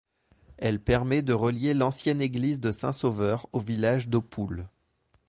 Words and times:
Elle 0.57 0.79
permet 0.79 1.21
de 1.21 1.31
relier 1.31 1.75
l’ancienne 1.75 2.23
église 2.23 2.59
de 2.59 2.71
Saint 2.71 2.91
Sauveur 2.91 3.47
au 3.53 3.59
village 3.59 4.07
d’Hautpoul. 4.09 4.67